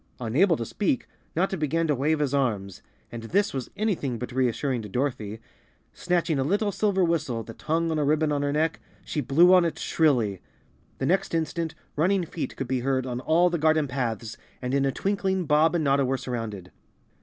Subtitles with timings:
[0.19, 4.81] Unable to speak, Notta began to wave his arms, and this was anything but reassuring
[4.81, 5.39] to Dorothy.
[5.93, 9.53] Snatching a little silver whistle that hung on a ribbon on her neck, she blew
[9.53, 10.41] on it shrilly.
[10.97, 14.85] The next instant running feet could be heard on all the garden paths and in
[14.85, 16.71] a twinkling Bob and Notta were surrounded.